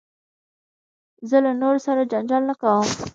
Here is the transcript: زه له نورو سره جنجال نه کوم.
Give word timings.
زه 1.29 1.37
له 1.45 1.51
نورو 1.61 1.79
سره 1.87 2.09
جنجال 2.11 2.43
نه 2.49 2.55
کوم. 2.61 2.87